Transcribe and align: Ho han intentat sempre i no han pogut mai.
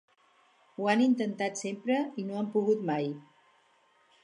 Ho 0.77 0.89
han 0.93 1.03
intentat 1.07 1.61
sempre 1.61 1.99
i 2.23 2.27
no 2.31 2.41
han 2.41 2.51
pogut 2.57 2.83
mai. 2.91 3.09